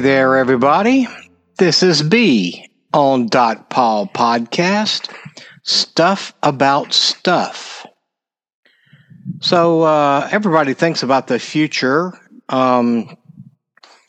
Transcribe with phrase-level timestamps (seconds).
[0.00, 1.08] There, everybody.
[1.58, 5.12] This is B on dotpaw Podcast.
[5.64, 7.84] Stuff about stuff.
[9.40, 12.12] So uh, everybody thinks about the future.
[12.48, 13.16] Um,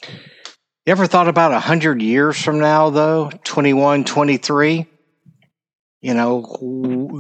[0.06, 3.32] you ever thought about a hundred years from now, though?
[3.44, 4.86] 21, 23?
[6.02, 6.42] You know,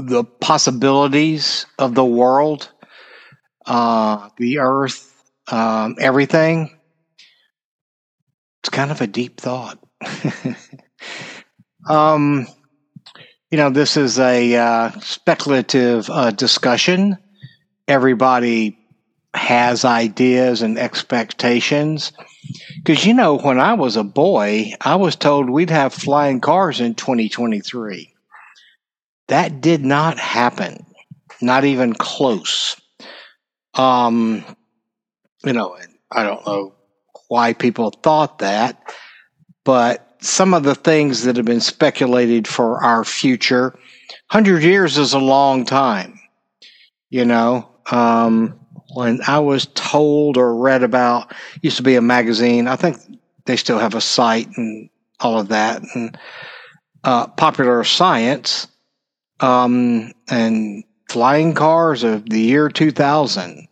[0.03, 2.71] the possibilities of the world,
[3.65, 6.78] uh, the earth, um, everything
[8.61, 9.79] it's kind of a deep thought.
[11.89, 12.47] um,
[13.51, 17.17] you know, this is a uh, speculative uh, discussion.
[17.87, 18.77] Everybody
[19.33, 22.11] has ideas and expectations.
[22.77, 26.79] Because, you know, when I was a boy, I was told we'd have flying cars
[26.81, 28.13] in 2023.
[29.27, 30.85] That did not happen,
[31.41, 32.75] not even close.
[33.75, 34.43] Um,
[35.45, 35.77] you know,
[36.11, 36.73] I don't know
[37.29, 38.93] why people thought that,
[39.63, 43.69] but some of the things that have been speculated for our future,
[44.31, 46.19] 100 years is a long time.
[47.09, 48.59] You know, um,
[48.93, 52.97] when I was told or read about, used to be a magazine, I think
[53.45, 56.17] they still have a site and all of that, and
[57.03, 58.67] uh, popular science
[59.39, 63.67] um, and flying cars of the year 2000.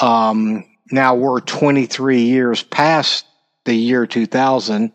[0.00, 3.26] Um, now we're 23 years past
[3.64, 4.92] the year 2000.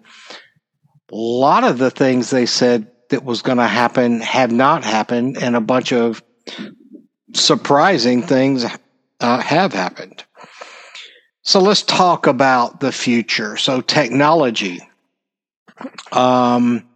[1.12, 5.38] A lot of the things they said that was going to happen have not happened,
[5.38, 6.24] and a bunch of
[7.34, 8.66] surprising things
[9.20, 10.24] uh, have happened.
[11.44, 13.58] So let's talk about the future.
[13.58, 14.80] So, technology.
[16.12, 16.88] Um,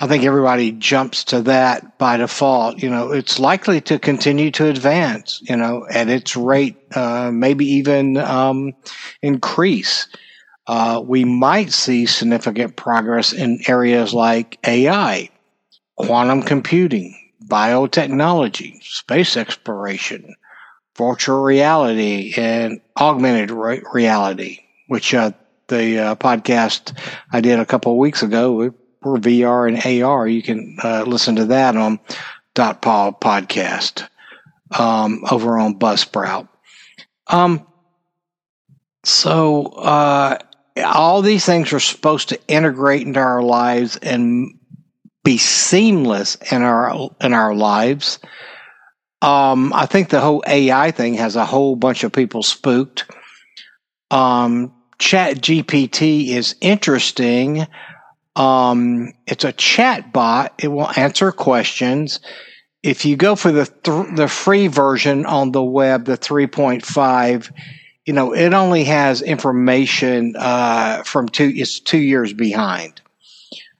[0.00, 2.80] I think everybody jumps to that by default.
[2.80, 7.66] You know, it's likely to continue to advance, you know, at its rate, uh, maybe
[7.66, 8.74] even um,
[9.22, 10.06] increase.
[10.68, 15.30] Uh, we might see significant progress in areas like AI,
[15.96, 20.36] quantum computing, biotechnology, space exploration,
[20.96, 25.32] virtual reality, and augmented re- reality, which uh,
[25.66, 26.96] the uh, podcast
[27.32, 28.72] I did a couple of weeks ago
[29.02, 32.00] for VR and AR, you can uh, listen to that on
[32.54, 34.08] dotpaw podcast
[34.78, 36.48] um, over on Buzzsprout.
[37.28, 37.66] Um,
[39.04, 40.38] so uh,
[40.84, 44.58] all these things are supposed to integrate into our lives and
[45.24, 48.18] be seamless in our in our lives.
[49.20, 53.04] Um, I think the whole AI thing has a whole bunch of people spooked.
[54.10, 57.66] Um, Chat GPT is interesting
[58.38, 60.54] um, it's a chat bot.
[60.58, 62.20] It will answer questions.
[62.84, 67.52] If you go for the th- the free version on the web, the 3.5,
[68.06, 71.52] you know it only has information uh, from two.
[71.54, 73.00] It's two years behind,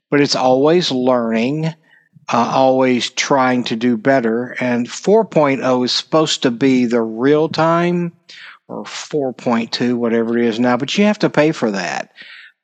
[0.09, 1.73] but it's always learning, uh,
[2.53, 4.57] always trying to do better.
[4.59, 8.11] And 4.0 is supposed to be the real time,
[8.67, 10.75] or 4.2, whatever it is now.
[10.75, 12.11] But you have to pay for that.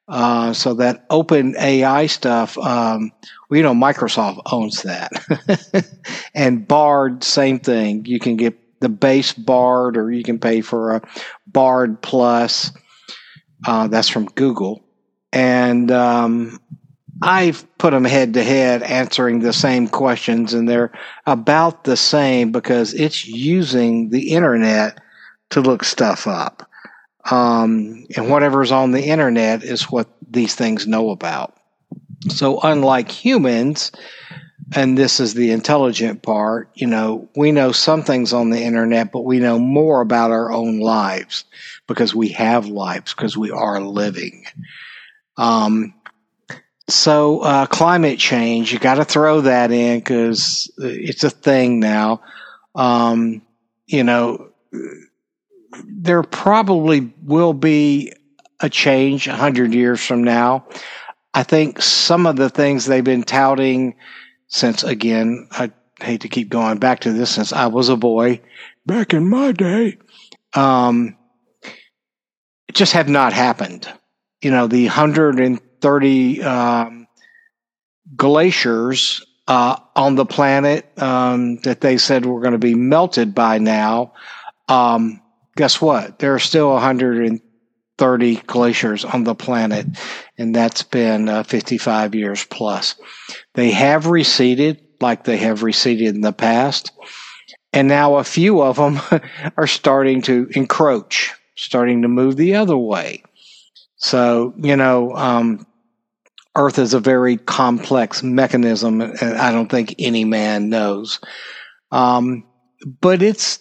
[0.08, 3.12] Uh, so that open AI stuff, um,
[3.50, 5.12] well, you know, Microsoft owns that.
[6.36, 8.06] and Bard, same thing.
[8.06, 11.02] You can get the base Bard or you can pay for a
[11.48, 12.72] Bard Plus.
[13.66, 14.84] Uh, that's from Google.
[15.34, 16.60] And um,
[17.22, 20.92] I've put them head to head answering the same questions, and they're
[21.26, 25.00] about the same because it's using the internet
[25.52, 26.65] to look stuff up.
[27.30, 31.56] Um, and whatever's on the internet is what these things know about.
[32.30, 33.92] So, unlike humans,
[34.76, 39.12] and this is the intelligent part, you know, we know some things on the internet,
[39.12, 41.46] but we know more about our own lives
[41.88, 44.46] because we have lives, because we are living.
[45.38, 45.94] Um,
[46.88, 52.22] so, uh, climate change, you got to throw that in because it's a thing now.
[52.76, 53.42] Um,
[53.88, 54.50] you know,
[55.86, 58.14] there probably will be
[58.60, 60.66] a change 100 years from now.
[61.34, 63.96] I think some of the things they've been touting
[64.48, 68.42] since, again, I hate to keep going back to this since I was a boy
[68.86, 69.98] back in my day,
[70.54, 71.18] um,
[72.74, 73.92] just have not happened.
[74.42, 77.08] You know, the 130 um,
[78.16, 83.58] glaciers uh, on the planet um, that they said were going to be melted by
[83.58, 84.14] now.
[84.68, 85.22] Um,
[85.56, 86.20] guess what?
[86.20, 89.88] There are still 130 glaciers on the planet,
[90.38, 92.96] and that's been uh, 55 years plus.
[93.54, 96.92] They have receded like they have receded in the past,
[97.74, 99.00] and now a few of them
[99.58, 103.24] are starting to encroach, starting to move the other way.
[103.98, 105.66] So, you know, um,
[106.56, 111.20] Earth is a very complex mechanism, and I don't think any man knows.
[111.92, 112.46] Um,
[113.02, 113.60] but it's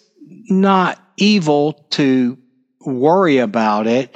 [0.49, 2.37] not evil to
[2.81, 4.15] worry about it.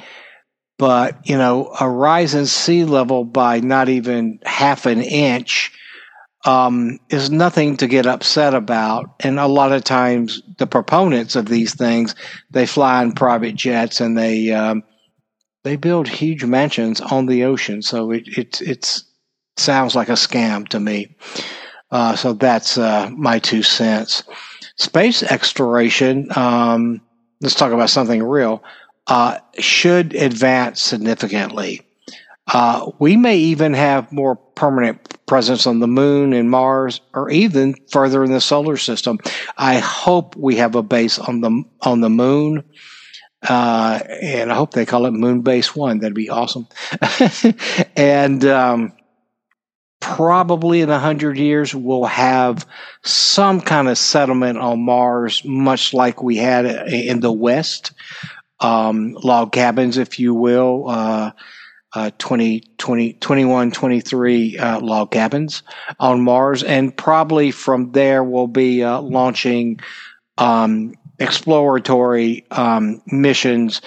[0.78, 5.72] But, you know, a rise in sea level by not even half an inch
[6.46, 9.14] um, is nothing to get upset about.
[9.20, 12.14] And a lot of times, the proponents of these things,
[12.50, 14.82] they fly in private jets and they um,
[15.64, 17.82] they build huge mansions on the ocean.
[17.82, 19.04] So it it it's
[19.56, 21.14] sounds like a scam to me.
[21.90, 24.22] Uh, so that's uh, my two cents.
[24.80, 26.28] Space exploration.
[26.34, 27.02] Um,
[27.42, 28.64] let's talk about something real.
[29.06, 31.82] Uh, should advance significantly.
[32.46, 37.74] Uh, we may even have more permanent presence on the moon and Mars, or even
[37.90, 39.18] further in the solar system.
[39.58, 42.64] I hope we have a base on the on the moon,
[43.46, 45.98] uh, and I hope they call it Moon Base One.
[45.98, 46.66] That'd be awesome.
[47.96, 48.94] and um,
[50.16, 52.66] probably in a hundred years, we'll have
[53.02, 57.92] some kind of settlement on Mars, much like we had in the West,
[58.58, 60.88] um, log cabins, if you will.
[60.88, 61.30] Uh,
[61.92, 65.62] uh, 20, 20, 21, 23 uh, log cabins
[65.98, 66.62] on Mars.
[66.62, 69.80] And probably from there, we'll be uh, launching
[70.38, 73.80] um, exploratory um, missions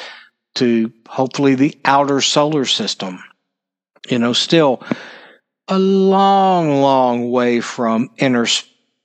[0.56, 3.24] to hopefully the outer solar system.
[4.10, 4.84] You know, still
[5.68, 8.46] a long, long way from inter,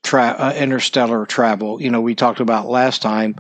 [0.03, 1.81] tra- uh, interstellar travel.
[1.81, 3.37] You know, we talked about last time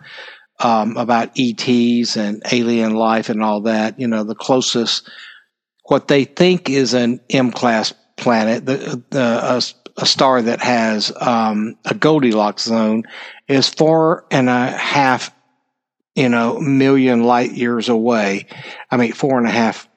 [0.61, 3.99] um, about ETs and alien life and all that.
[3.99, 5.09] You know, the closest
[5.85, 11.77] what they think is an M class planet, the, the a, star that has um,
[11.87, 13.05] a Goldilocks zone,
[13.49, 15.33] is four and a half,
[16.15, 18.47] you know, million light years away.
[18.91, 19.89] I mean, four and a half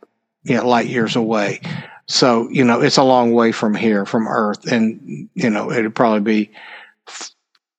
[0.43, 1.61] you know, light years away.
[2.11, 5.95] So you know, it's a long way from here, from Earth, and you know, it'd
[5.95, 6.51] probably be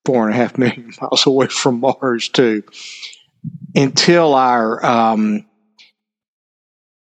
[0.06, 2.62] four and a half million miles away from Mars too.
[3.74, 5.44] Until our um,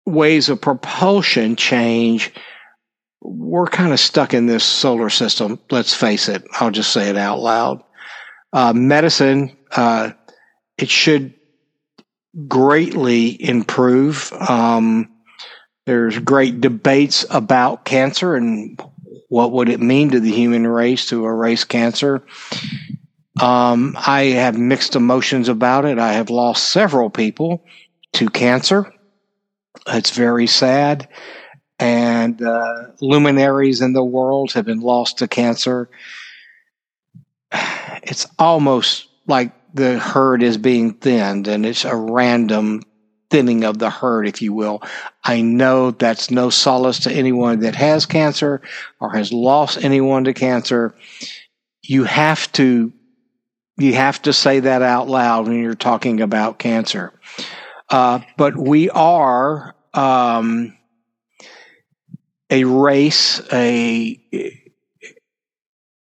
[0.07, 2.33] ways of propulsion change,
[3.21, 5.59] we're kind of stuck in this solar system.
[5.71, 6.45] Let's face it.
[6.61, 7.83] I'll just say it out loud.
[8.55, 10.13] Uh, medicine, uh,
[10.79, 11.35] it should
[12.49, 14.33] greatly improve.
[14.33, 15.12] Um,
[15.85, 18.81] there's great debates about cancer and
[19.29, 22.23] what would it mean to the human race to erase cancer.
[23.41, 25.99] Um, I have mixed emotions about it.
[25.99, 27.65] I have lost several people
[28.13, 28.93] to cancer.
[29.87, 31.09] It's very sad.
[31.79, 35.89] And uh, luminaries in the world have been lost to cancer.
[38.03, 42.83] It's almost like the herd is being thinned, and it's a random
[43.33, 44.83] thinning of the herd, if you will.
[45.25, 48.61] I know that's no solace to anyone that has cancer
[49.01, 50.95] or has lost anyone to cancer.
[51.83, 52.93] You have to
[53.79, 57.19] you have to say that out loud when you're talking about cancer.
[57.89, 60.77] Uh, but we are um,
[62.51, 64.21] a race, a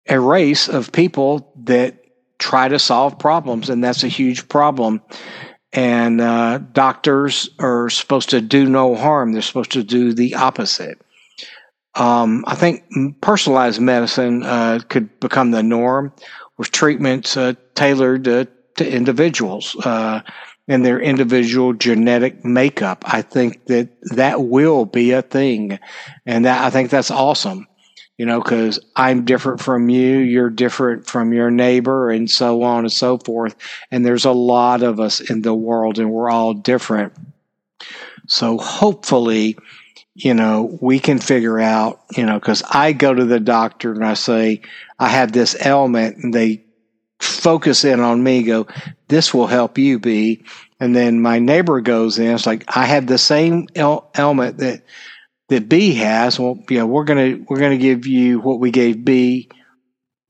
[0.06, 2.04] a race of people that
[2.38, 5.00] try to solve problems, and that's a huge problem.
[5.74, 11.00] And uh, doctors are supposed to do no harm; they're supposed to do the opposite.
[11.96, 12.84] Um, I think
[13.20, 16.12] personalized medicine uh, could become the norm,
[16.58, 19.76] with treatments uh, tailored to individuals.
[19.84, 20.20] Uh,
[20.68, 23.04] and their individual genetic makeup.
[23.06, 25.78] I think that that will be a thing.
[26.24, 27.66] And that I think that's awesome,
[28.16, 32.80] you know, because I'm different from you, you're different from your neighbor, and so on
[32.84, 33.56] and so forth.
[33.90, 37.12] And there's a lot of us in the world, and we're all different.
[38.26, 39.58] So hopefully,
[40.14, 44.04] you know, we can figure out, you know, because I go to the doctor and
[44.04, 44.62] I say,
[44.98, 46.64] I have this ailment, and they
[47.18, 48.66] focus in on me, go,
[49.08, 50.44] this will help you be.
[50.78, 54.82] And then my neighbor goes in, it's like, I have the same element that,
[55.48, 56.38] that B has.
[56.38, 59.50] Well, yeah, we're to, we're to give you what we gave B,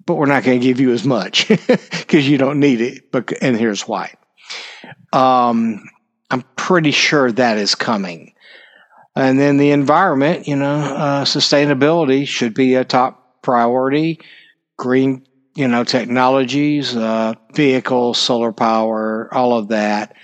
[0.07, 3.11] but we're not to give you as much because you don't need it.
[3.11, 4.15] But, and here's why.
[5.13, 5.83] Um,
[6.31, 8.35] I'm pretty sure that is coming.
[9.17, 14.21] And then the environment, you know, uh, sustainability should be a top priority.
[14.77, 20.17] Green you know, technologies, uh, vehicles, solar power, all of that.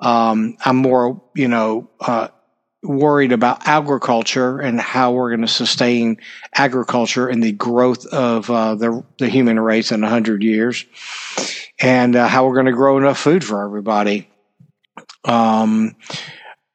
[0.00, 2.28] Um, I'm more, you know, uh,
[2.88, 6.18] worried about agriculture and how we're going to sustain
[6.54, 10.86] agriculture and the growth of uh, the, the human race in 100 years
[11.78, 14.28] and uh, how we're going to grow enough food for everybody.
[15.24, 15.94] Um,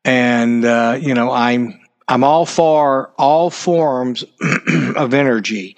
[0.05, 4.23] And, uh, you know, I'm, I'm all for all forms
[4.95, 5.77] of energy.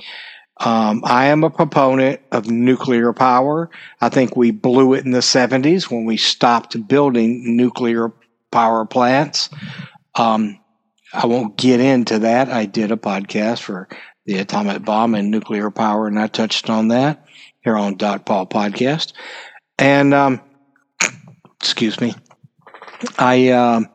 [0.59, 3.69] Um, I am a proponent of nuclear power.
[4.01, 8.11] I think we blew it in the 70s when we stopped building nuclear
[8.51, 9.49] power plants.
[10.15, 10.60] Um,
[11.13, 12.50] I won't get into that.
[12.50, 13.88] I did a podcast for
[14.25, 17.25] the atomic bomb and nuclear power, and I touched on that
[17.62, 19.13] here on dotpaw Podcast.
[19.77, 20.41] And um,
[21.60, 22.15] excuse me,
[23.17, 23.89] I um,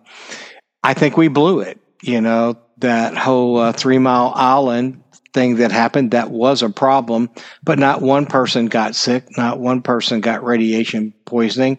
[0.82, 1.78] I think we blew it.
[2.02, 7.30] You know that whole uh, Three Mile Island thing that happened that was a problem,
[7.62, 11.78] but not one person got sick, not one person got radiation poisoning.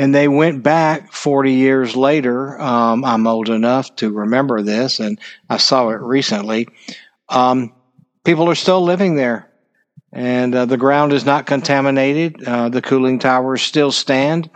[0.00, 2.58] And they went back 40 years later.
[2.58, 6.68] Um, I'm old enough to remember this, and I saw it recently.
[7.28, 7.74] Um,
[8.24, 9.50] people are still living there,
[10.10, 12.42] and uh, the ground is not contaminated.
[12.42, 14.48] Uh, the cooling towers still stand.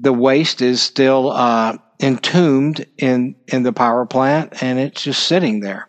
[0.00, 5.60] The waste is still uh, entombed in, in the power plant, and it's just sitting
[5.60, 5.88] there.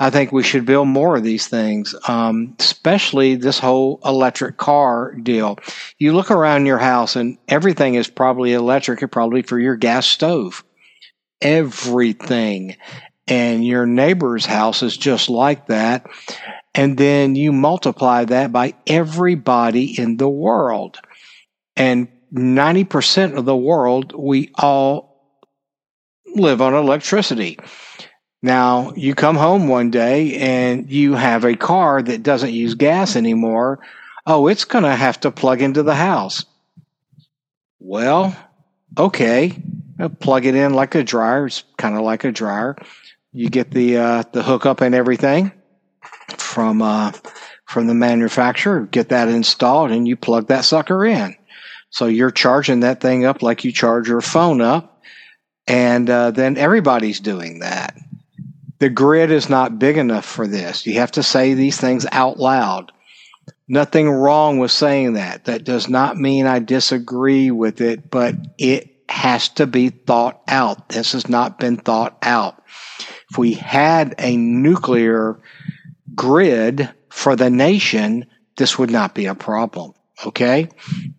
[0.00, 5.12] I think we should build more of these things, um, especially this whole electric car
[5.14, 5.58] deal.
[5.98, 10.62] You look around your house and everything is probably electric, probably for your gas stove.
[11.40, 12.76] Everything.
[13.26, 16.06] And your neighbor's house is just like that.
[16.74, 20.98] And then you multiply that by everybody in the world.
[21.76, 25.08] And 90% of the world, we all
[26.34, 27.58] live on electricity.
[28.42, 33.16] Now, you come home one day and you have a car that doesn't use gas
[33.16, 33.80] anymore.
[34.26, 36.44] Oh, it's going to have to plug into the house.
[37.80, 38.36] Well,
[38.96, 39.60] okay.
[39.98, 41.46] I'll plug it in like a dryer.
[41.46, 42.76] It's kind of like a dryer.
[43.32, 45.52] You get the uh, the hookup and everything
[46.36, 47.12] from uh,
[47.64, 48.86] from the manufacturer.
[48.86, 51.36] Get that installed, and you plug that sucker in.
[51.90, 55.02] So you're charging that thing up like you charge your phone up,
[55.66, 57.96] and uh, then everybody's doing that
[58.78, 60.86] the grid is not big enough for this.
[60.86, 62.92] You have to say these things out loud.
[63.66, 65.44] Nothing wrong with saying that.
[65.44, 70.88] That does not mean I disagree with it, but it has to be thought out.
[70.90, 72.62] This has not been thought out.
[73.30, 75.38] If we had a nuclear
[76.14, 79.92] grid for the nation, this would not be a problem.
[80.26, 80.68] Okay?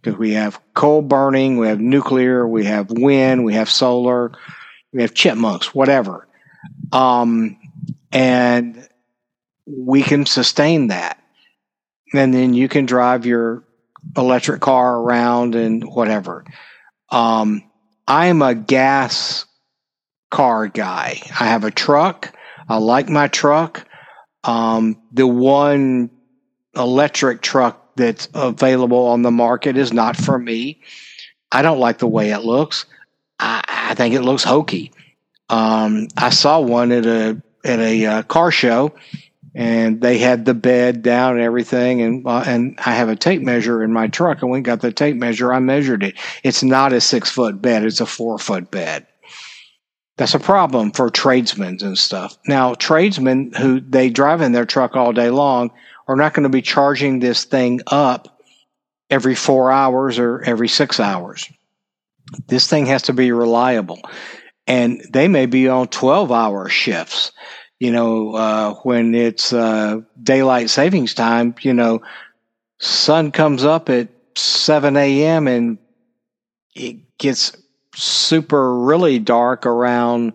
[0.01, 4.31] Because we have coal burning, we have nuclear, we have wind, we have solar,
[4.91, 6.27] we have chipmunks, whatever.
[6.91, 7.57] Um,
[8.11, 8.87] and
[9.65, 11.21] we can sustain that.
[12.13, 13.63] And then you can drive your
[14.17, 16.45] electric car around and whatever.
[17.09, 17.63] Um,
[18.07, 19.45] I'm a gas
[20.31, 21.21] car guy.
[21.39, 22.35] I have a truck.
[22.67, 23.87] I like my truck.
[24.43, 26.09] Um, the one
[26.75, 30.81] electric truck that's available on the market is not for me.
[31.51, 32.85] I don't like the way it looks.
[33.39, 34.91] I, I think it looks hokey.
[35.49, 38.93] Um, I saw one at a at a uh, car show,
[39.55, 43.41] and they had the bed down and everything, and uh, and I have a tape
[43.41, 44.41] measure in my truck.
[44.41, 45.53] And got the tape measure.
[45.53, 46.15] I measured it.
[46.43, 47.83] It's not a six foot bed.
[47.83, 49.07] It's a four foot bed.
[50.17, 52.37] That's a problem for tradesmen and stuff.
[52.45, 55.71] Now, tradesmen who they drive in their truck all day long
[56.09, 58.43] are not going to be charging this thing up
[59.09, 61.49] every four hours or every six hours.
[62.47, 64.01] This thing has to be reliable
[64.69, 67.31] and they may be on 12 hour shifts.
[67.79, 72.01] You know, uh, when it's uh, daylight savings time, you know,
[72.79, 75.47] sun comes up at 7 a.m.
[75.47, 75.77] and
[76.75, 77.57] it gets
[77.95, 80.33] super really dark around,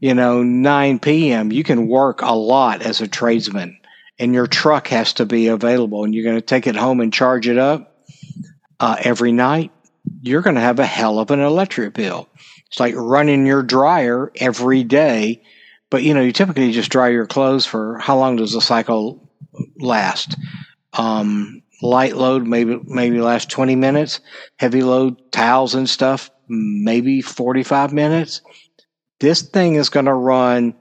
[0.00, 1.52] you know, 9 p.m.
[1.52, 3.76] You can work a lot as a tradesman
[4.18, 7.12] and your truck has to be available and you're going to take it home and
[7.12, 8.06] charge it up
[8.78, 9.70] uh, every night.
[10.22, 12.29] You're going to have a hell of an electric bill.
[12.70, 15.42] It's like running your dryer every day,
[15.90, 19.30] but you know, you typically just dry your clothes for how long does the cycle
[19.78, 20.36] last?
[20.92, 24.20] Um, light load maybe maybe last 20 minutes,
[24.58, 28.42] heavy load towels and stuff maybe 45 minutes.
[29.20, 30.74] This thing is going to run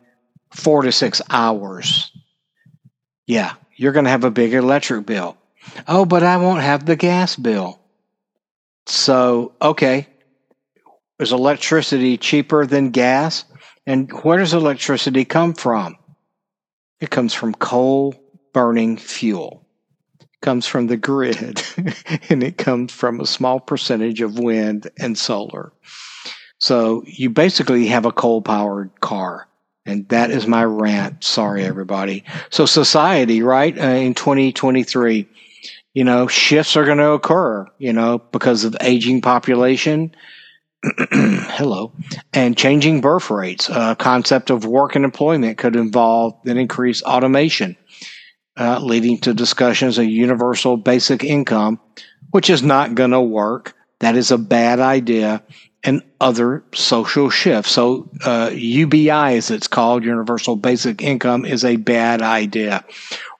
[0.51, 2.11] 4 to 6 hours.
[3.27, 5.37] Yeah, you're going to have a big electric bill.
[5.87, 7.79] Oh, but I won't have the gas bill.
[8.87, 10.07] So, okay,
[11.19, 13.45] is electricity cheaper than gas?
[13.85, 15.97] And where does electricity come from?
[16.99, 18.15] It comes from coal
[18.53, 19.65] burning fuel.
[20.21, 21.61] It comes from the grid
[22.29, 25.73] and it comes from a small percentage of wind and solar.
[26.59, 29.47] So you basically have a coal powered car.
[29.85, 31.23] And that is my rant.
[31.23, 32.23] Sorry, everybody.
[32.51, 33.77] So society, right?
[33.77, 35.27] Uh, in 2023,
[35.93, 40.13] you know, shifts are going to occur, you know, because of aging population
[41.11, 41.91] hello,
[42.33, 43.69] and changing birth rates.
[43.69, 47.75] A concept of work and employment could involve an increased automation,
[48.57, 51.79] uh, leading to discussions of universal basic income,
[52.31, 53.75] which is not going to work.
[53.99, 55.43] That is a bad idea,
[55.83, 57.71] and other social shifts.
[57.71, 62.85] So, uh, UBI, as it's called, universal basic income, is a bad idea.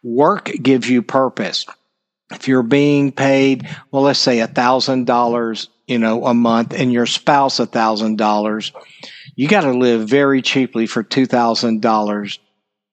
[0.04, 1.66] Work gives you purpose.
[2.32, 6.94] If you're being paid, well, let's say a thousand dollars you know, a month and
[6.94, 8.72] your spouse a thousand dollars,
[9.36, 12.40] you got to live very cheaply for two thousand dollars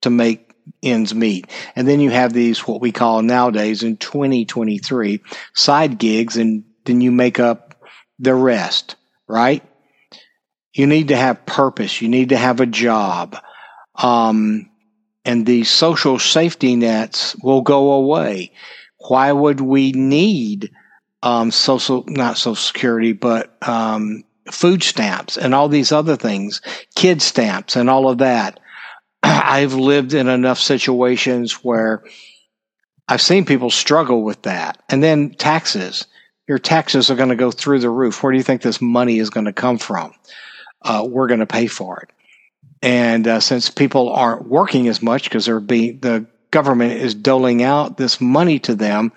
[0.01, 0.51] to make
[0.83, 1.47] ends meet.
[1.77, 5.21] And then you have these what we call nowadays in 2023
[5.55, 7.85] side gigs, and then you make up
[8.19, 8.97] the rest,
[9.29, 9.63] right?
[10.73, 12.01] You need to have purpose.
[12.01, 13.37] You need to have a job.
[13.95, 14.71] Um,
[15.25, 18.53] and the social safety nets will go away.
[19.09, 20.71] Why would we need
[21.23, 26.61] um, social, not social security, but um, food stamps and all these other things,
[26.95, 28.61] kid stamps and all of that.
[29.23, 32.05] I've lived in enough situations where
[33.09, 34.83] I've seen people struggle with that.
[34.89, 36.07] And then taxes.
[36.49, 38.23] Your taxes are going to go through the roof.
[38.23, 40.13] Where do you think this money is going to come from?
[40.83, 42.11] Uh, we're going to pay for it.
[42.83, 47.63] And uh, since people aren't working as much because they're being the government is doling
[47.63, 49.13] out this money to them,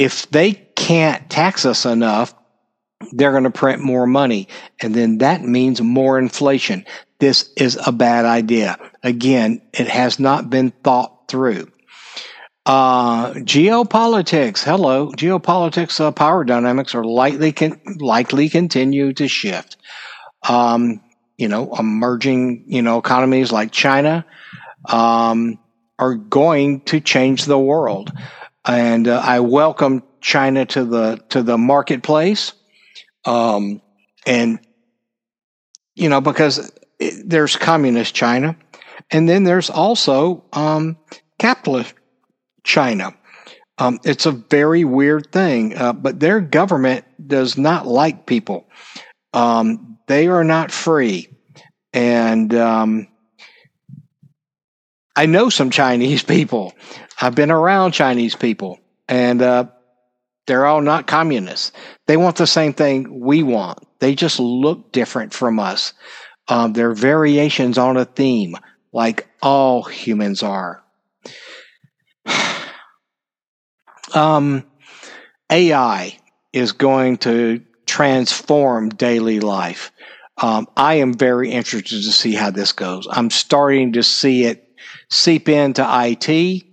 [0.00, 2.34] if they can't tax us enough,
[3.12, 4.48] they're going to print more money.
[4.80, 6.86] And then that means more inflation.
[7.18, 8.78] This is a bad idea.
[9.02, 11.70] Again, it has not been thought through.
[12.64, 14.62] Uh, geopolitics.
[14.64, 15.10] Hello.
[15.10, 19.76] Geopolitics, uh, power dynamics are likely, con- likely continue to shift.
[20.48, 21.02] Um,
[21.36, 24.24] you know, emerging, you know, economies like China,
[24.86, 25.58] um,
[25.98, 28.10] are going to change the world
[28.64, 32.52] and uh, I welcome China to the to the marketplace,
[33.24, 33.80] um,
[34.26, 34.60] and
[35.94, 38.56] you know because it, there's communist China,
[39.10, 40.98] and then there's also um,
[41.38, 41.94] capitalist
[42.64, 43.14] China.
[43.78, 48.68] Um, it's a very weird thing, uh, but their government does not like people.
[49.32, 51.28] Um, they are not free,
[51.94, 53.08] and um,
[55.16, 56.74] I know some Chinese people.
[57.20, 59.66] I've been around Chinese people, and uh,
[60.46, 61.72] they're all not communists.
[62.06, 63.78] They want the same thing we want.
[63.98, 65.92] They just look different from us.
[66.48, 68.56] Um, they're variations on a theme,
[68.92, 70.82] like all humans are.
[74.14, 74.64] um,
[75.50, 76.18] AI
[76.52, 79.92] is going to transform daily life.
[80.38, 83.06] Um, I am very interested to see how this goes.
[83.10, 84.66] I'm starting to see it
[85.10, 86.64] seep into IT.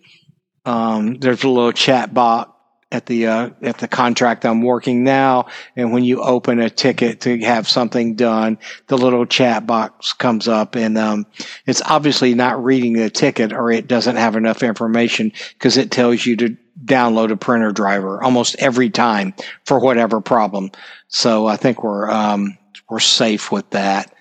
[0.68, 2.52] Um, there's a little chat box
[2.92, 7.22] at the uh, at the contract I'm working now, and when you open a ticket
[7.22, 11.26] to have something done, the little chat box comes up, and um,
[11.66, 16.26] it's obviously not reading the ticket, or it doesn't have enough information because it tells
[16.26, 19.34] you to download a printer driver almost every time
[19.66, 20.72] for whatever problem.
[21.08, 22.58] So I think we're um,
[22.90, 24.14] we're safe with that.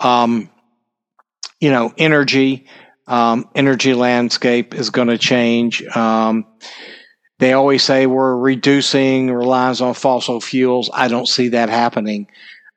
[0.00, 0.48] Um,
[1.60, 2.66] you know, energy
[3.10, 5.82] um, energy landscape is going to change.
[5.82, 6.46] Um,
[7.40, 10.88] they always say we're reducing reliance on fossil fuels.
[10.94, 12.28] I don't see that happening.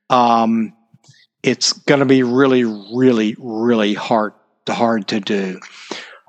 [0.10, 0.74] Um,
[1.44, 4.34] it's going to be really, really, really hard
[4.68, 5.60] hard to do.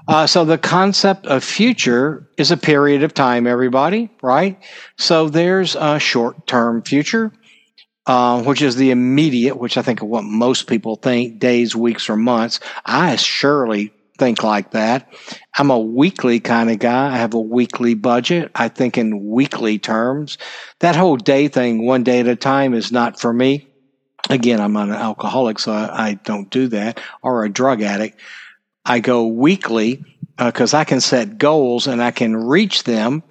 [0.07, 4.61] Uh, so the concept of future is a period of time, everybody, right?
[4.99, 7.33] So there's a short term future,
[8.07, 12.11] uh, which is the immediate, which I think of what most people think days, weeks,
[12.11, 12.61] or months.
[12.85, 15.13] I surely think like that.
[15.57, 17.13] I'm a weekly kind of guy.
[17.13, 18.51] I have a weekly budget.
[18.55, 20.39] I think in weekly terms.
[20.81, 23.69] That whole day thing, one day at a time, is not for me.
[24.31, 28.19] Again, I'm an alcoholic, so I, I don't do that, or a drug addict.
[28.85, 30.05] I go weekly
[30.37, 33.23] because uh, I can set goals and I can reach them.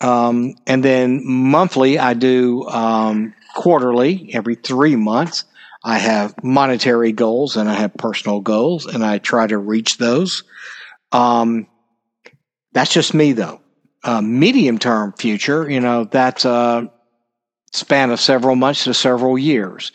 [0.00, 5.44] Um, and then monthly, I do um, quarterly, every three months.
[5.84, 10.42] I have monetary goals and I have personal goals, and I try to reach those.
[11.12, 11.66] Um,
[12.72, 13.60] that's just me, though.
[14.04, 16.90] Uh, medium term future, you know, that's a
[17.72, 19.92] span of several months to several years.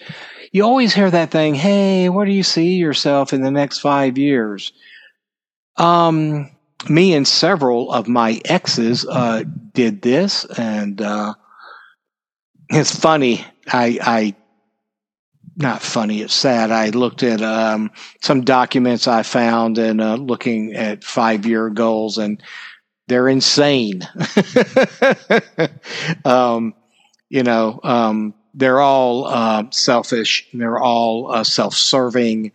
[0.51, 4.17] You always hear that thing, hey, where do you see yourself in the next five
[4.17, 4.71] years?
[5.77, 6.51] Um,
[6.89, 9.43] me and several of my exes uh,
[9.73, 11.33] did this, and uh,
[12.69, 13.45] it's funny.
[13.71, 14.35] I, I
[15.55, 16.71] not funny, it's sad.
[16.71, 22.17] I looked at um, some documents I found and uh, looking at five year goals,
[22.17, 22.41] and
[23.07, 24.01] they're insane.
[26.25, 26.73] um,
[27.29, 30.47] you know, um, they're all uh, selfish.
[30.53, 32.51] They're all uh, self-serving,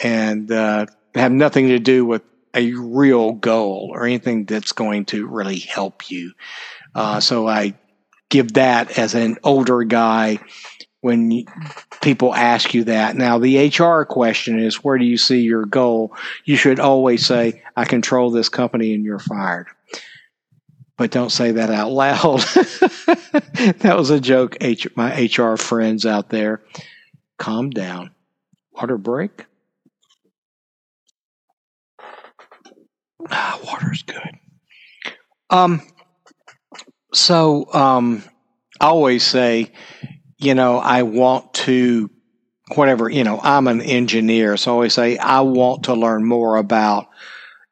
[0.00, 2.22] and uh, have nothing to do with
[2.54, 6.32] a real goal or anything that's going to really help you.
[6.94, 7.74] Uh, so I
[8.30, 10.38] give that as an older guy
[11.00, 11.44] when
[12.02, 13.16] people ask you that.
[13.16, 16.14] Now, the HR question is where do you see your goal?
[16.44, 19.68] You should always say, I control this company and you're fired.
[20.96, 22.40] But don't say that out loud.
[23.78, 26.60] that was a joke, H- my HR friends out there.
[27.38, 28.10] Calm down.
[28.72, 29.44] Water break?
[33.30, 34.38] Ah, water's good.
[35.50, 35.82] Um,
[37.12, 38.24] so um,
[38.80, 39.70] I always say,
[40.38, 42.10] you know, I want to,
[42.74, 44.56] whatever, you know, I'm an engineer.
[44.56, 47.08] So I always say, I want to learn more about,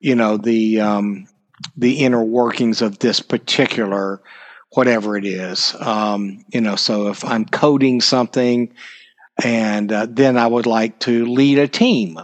[0.00, 1.28] you know, the, um,
[1.76, 4.20] the inner workings of this particular,
[4.72, 5.74] whatever it is.
[5.78, 8.74] Um, you know, so if I'm coding something
[9.42, 12.18] and uh, then I would like to lead a team,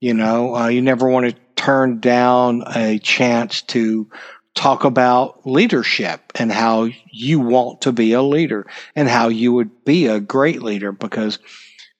[0.00, 4.08] you know, uh, you never want to turn down a chance to
[4.56, 8.66] talk about leadership and how you want to be a leader
[8.96, 11.38] and how you would be a great leader because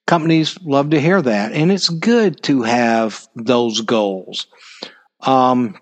[0.07, 1.53] companies love to hear that.
[1.53, 4.47] And it's good to have those goals.
[5.21, 5.79] Um,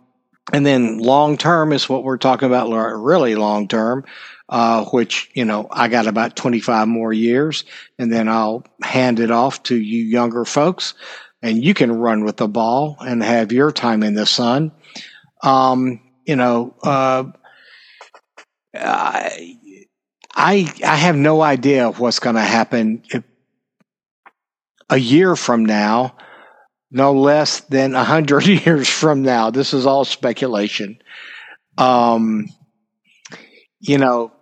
[0.52, 4.04] and then long term is what we're talking about, really long term,
[4.48, 7.64] uh, which, you know, I got about 25 more years
[7.98, 10.94] and then I'll hand it off to you younger folks
[11.40, 14.72] and you can run with the ball and have your time in the sun.
[15.42, 17.24] Um, you know, uh,
[18.74, 19.68] I,
[20.34, 23.02] I have no idea what's going to happen
[24.90, 26.16] a year from now,
[26.90, 29.50] no less than a hundred years from now.
[29.50, 30.98] This is all speculation.
[31.78, 32.48] Um,
[33.80, 34.32] you know,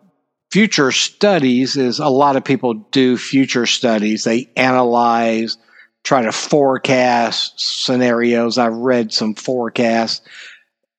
[0.51, 4.25] future studies is a lot of people do future studies.
[4.25, 5.57] They analyze,
[6.05, 8.59] try to forecast scenarios.
[8.59, 10.21] I've read some forecasts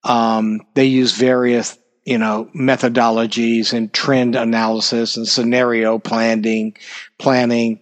[0.04, 6.76] um, they use various, you know, methodologies and trend analysis and scenario planning,
[7.18, 7.80] planning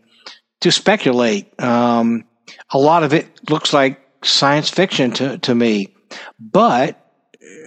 [0.61, 1.59] to speculate.
[1.61, 2.25] Um,
[2.71, 5.93] a lot of it looks like science fiction to, to me,
[6.39, 6.97] but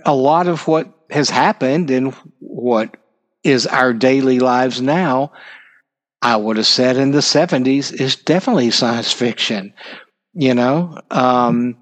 [0.04, 2.96] a lot of what has happened and what
[3.42, 5.32] is our daily lives now,
[6.22, 9.74] I would have said in the 70s is definitely science fiction.
[10.32, 11.76] You know, um,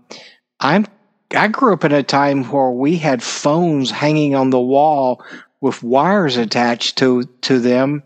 [1.35, 5.25] I grew up in a time where we had phones hanging on the wall
[5.61, 8.03] with wires attached to to them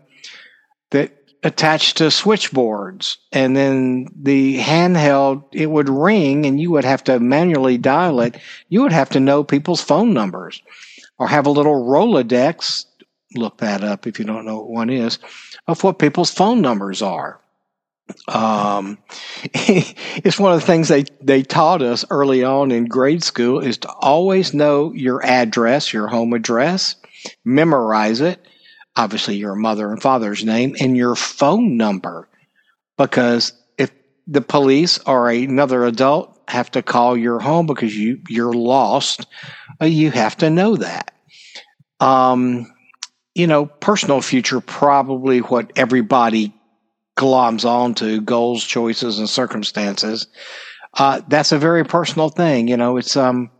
[0.91, 1.11] that
[1.43, 3.17] attached to switchboards.
[3.31, 8.37] And then the handheld it would ring and you would have to manually dial it.
[8.69, 10.61] You would have to know people's phone numbers
[11.19, 12.85] or have a little rolodex
[13.35, 15.19] look that up if you don't know what one is
[15.67, 17.39] of what people's phone numbers are
[18.27, 18.97] um,
[19.53, 23.77] it's one of the things they, they taught us early on in grade school is
[23.79, 26.95] to always know your address, your home address,
[27.45, 28.45] memorize it,
[28.95, 32.27] obviously your mother and father's name, and your phone number.
[32.97, 33.91] Because if
[34.25, 39.27] the police or another adult have to call your home because you, you're lost,
[39.81, 41.11] uh, you have to know that.
[41.99, 42.71] Um,
[43.35, 46.56] you know, personal future, probably what everybody
[47.17, 50.27] gloms onto goals, choices, and circumstances.
[50.93, 52.67] Uh, that's a very personal thing.
[52.67, 53.51] You know, it's um,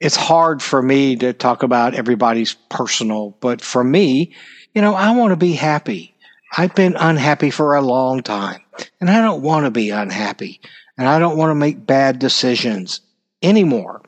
[0.00, 4.34] it's hard for me to talk about everybody's personal, but for me,
[4.74, 6.14] you know, I want to be happy.
[6.56, 8.60] I've been unhappy for a long time,
[9.00, 10.60] and I don't want to be unhappy,
[10.96, 13.00] and I don't want to make bad decisions
[13.42, 14.02] anymore.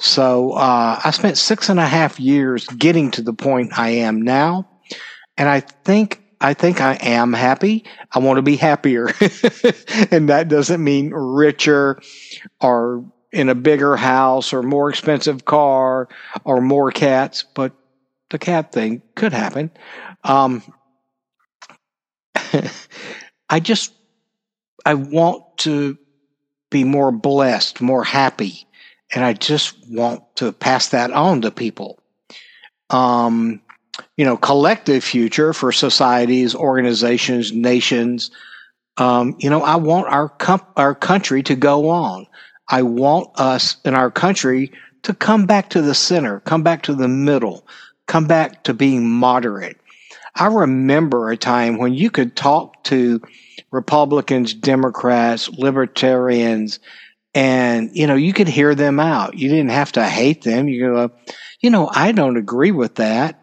[0.00, 4.22] So uh, I spent six and a half years getting to the point I am
[4.22, 4.68] now,
[5.36, 7.84] and I think I think I am happy.
[8.12, 9.06] I want to be happier.
[10.10, 12.00] and that doesn't mean richer
[12.60, 16.08] or in a bigger house or more expensive car
[16.44, 17.72] or more cats, but
[18.30, 19.70] the cat thing could happen.
[20.24, 20.62] Um,
[23.50, 23.92] I just,
[24.86, 25.98] I want to
[26.70, 28.66] be more blessed, more happy.
[29.14, 31.98] And I just want to pass that on to people.
[32.90, 33.60] Um,
[34.16, 38.30] you know, collective future for societies, organizations, nations.
[38.96, 42.26] Um, you know, I want our com- our country to go on.
[42.68, 46.94] I want us in our country to come back to the center, come back to
[46.94, 47.66] the middle,
[48.06, 49.78] come back to being moderate.
[50.34, 53.20] I remember a time when you could talk to
[53.70, 56.78] Republicans, Democrats, libertarians,
[57.34, 59.34] and you know you could hear them out.
[59.34, 60.68] You didn't have to hate them.
[60.68, 61.10] You go,
[61.60, 63.42] you know, I don't agree with that.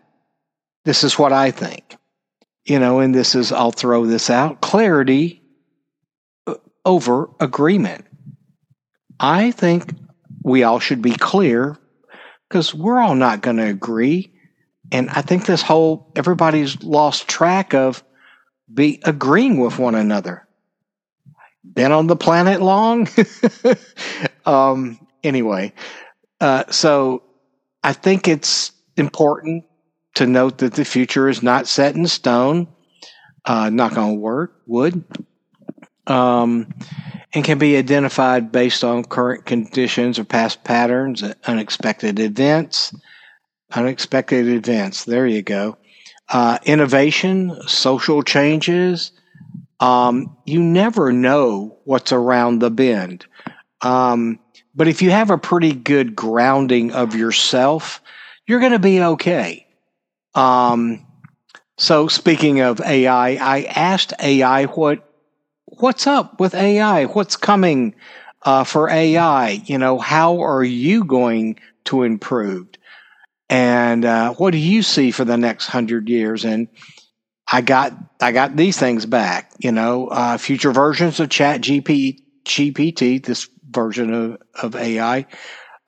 [0.85, 1.97] This is what I think.
[2.65, 5.41] you know, and this is, I'll throw this out clarity
[6.47, 8.05] uh, over agreement.
[9.19, 9.93] I think
[10.43, 11.77] we all should be clear
[12.49, 14.33] because we're all not going to agree.
[14.91, 18.03] And I think this whole everybody's lost track of
[18.73, 20.47] be agreeing with one another.
[21.63, 23.07] Been on the planet long?
[24.45, 25.73] um, anyway,
[26.41, 27.23] uh, so
[27.83, 29.64] I think it's important
[30.15, 32.67] to note that the future is not set in stone.
[33.45, 35.03] Uh, knock on wood, wood,
[36.07, 36.73] um,
[37.31, 42.95] and can be identified based on current conditions or past patterns, unexpected events.
[43.75, 45.05] Unexpected events.
[45.05, 45.77] There you go.
[46.29, 49.11] Uh, innovation, social changes.
[49.79, 53.25] Um, you never know what's around the bend.
[53.81, 54.39] Um,
[54.73, 58.01] but if you have a pretty good grounding of yourself,
[58.47, 59.64] you're going to be okay.
[60.35, 61.05] Um,
[61.77, 65.09] so speaking of AI, I asked AI what
[65.65, 67.05] what's up with AI?
[67.05, 67.95] What's coming
[68.43, 69.61] uh, for AI?
[69.65, 72.67] You know, how are you going to improve?
[73.49, 76.45] And uh, what do you see for the next hundred years?
[76.45, 76.67] And
[77.51, 79.51] I got I got these things back.
[79.59, 85.25] You know, uh, future versions of Chat GP, GPT, this version of, of AI,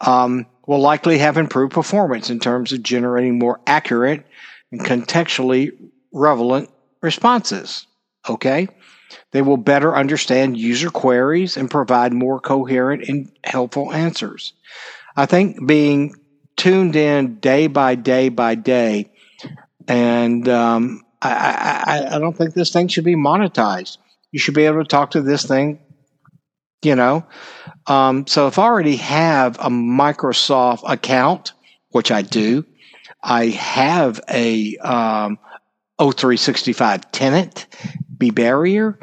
[0.02, 4.24] um, will likely have improved performance in terms of generating more accurate
[4.72, 5.72] and contextually
[6.12, 6.70] relevant
[7.02, 7.88] responses.
[8.30, 8.68] Okay.
[9.32, 14.54] They will better understand user queries and provide more coherent and helpful answers.
[15.16, 16.14] I think being
[16.58, 19.10] tuned in day by day by day,
[19.88, 21.32] and um, I,
[22.10, 23.98] I, I don't think this thing should be monetized.
[24.32, 25.80] You should be able to talk to this thing,
[26.84, 27.26] you know.
[27.88, 31.54] Um, so if I already have a Microsoft account,
[31.92, 32.66] which I do,
[33.24, 35.40] I have a um,
[36.00, 37.68] O365 tenant,
[38.18, 38.98] bBarrier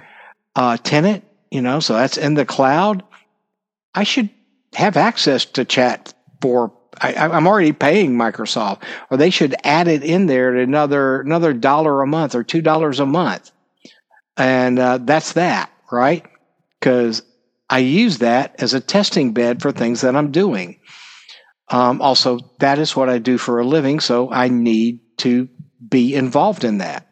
[0.57, 3.03] uh, tenant, you know, so that's in the cloud.
[3.95, 4.31] I should
[4.75, 6.73] have access to chat for.
[7.01, 11.53] I, am already paying Microsoft, or they should add it in there at another another
[11.53, 13.51] dollar a month or two dollars a month,
[14.37, 16.25] and uh, that's that, right?
[16.79, 17.23] Because
[17.75, 20.79] I use that as a testing bed for things that I'm doing.
[21.69, 25.49] Um, also, that is what I do for a living, so I need to
[25.91, 27.09] be involved in that.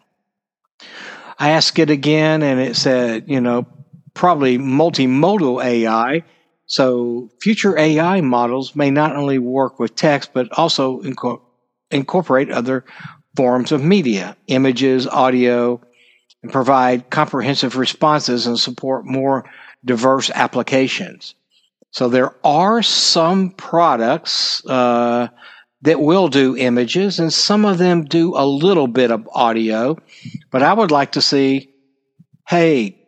[1.36, 3.66] I asked it again and it said, you know,
[4.14, 6.22] probably multimodal AI.
[6.66, 11.42] So future AI models may not only work with text, but also inco-
[11.90, 12.84] incorporate other
[13.34, 15.80] forms of media, images, audio,
[16.44, 19.44] and provide comprehensive responses and support more
[19.84, 21.34] diverse applications.
[21.90, 25.28] So there are some products uh,
[25.82, 29.98] that will do images, and some of them do a little bit of audio.
[30.50, 31.70] But I would like to see,
[32.48, 32.98] hey,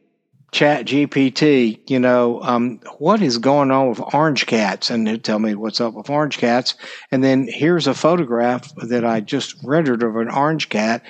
[0.54, 4.88] Chat GPT, you know, um, what is going on with orange cats?
[4.88, 6.76] And tell me what's up with orange cats.
[7.10, 11.02] And then here's a photograph that I just rendered of an orange cat.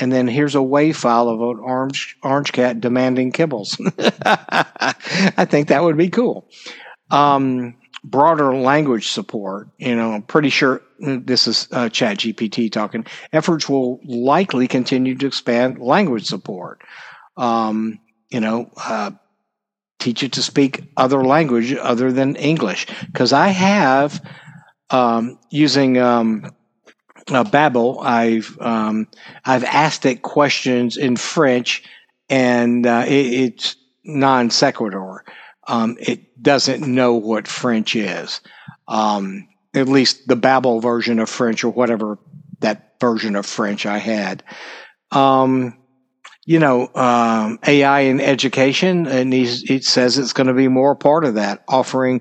[0.00, 3.78] And then here's a WAV file of an orange orange cat demanding kibbles.
[5.36, 6.48] I think that would be cool.
[7.10, 9.68] Um, broader language support.
[9.78, 13.06] You know, I'm pretty sure this is uh, Chat GPT talking.
[13.32, 16.80] Efforts will likely continue to expand language support.
[17.36, 18.00] Um,
[18.30, 19.12] you know, uh,
[19.98, 22.86] teach it to speak other language other than English.
[23.06, 24.24] Because I have
[24.90, 26.50] um, using um,
[27.30, 29.08] uh, Babel, I've um,
[29.44, 31.84] I've asked it questions in French,
[32.28, 35.24] and uh, it, it's non sequitur.
[35.68, 38.40] Um, it doesn't know what French is.
[38.88, 42.18] Um, at least the Babel version of French or whatever
[42.60, 44.42] that version of French I had.
[45.10, 45.78] Um,
[46.44, 51.24] you know, um, AI in education, and it says it's going to be more part
[51.24, 52.20] of that, offering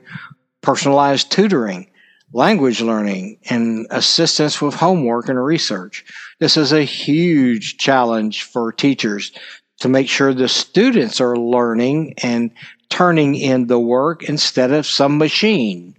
[0.62, 1.91] personalized tutoring,
[2.34, 6.06] language learning, and assistance with homework and research.
[6.40, 9.32] This is a huge challenge for teachers
[9.80, 12.52] to make sure the students are learning and
[12.90, 15.96] turning in the work instead of some machine.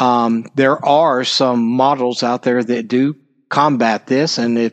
[0.00, 3.14] Um, there are some models out there that do
[3.48, 4.38] combat this.
[4.38, 4.72] And if,